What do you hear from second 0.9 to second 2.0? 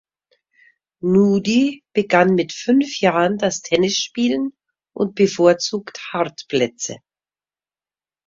Nuudi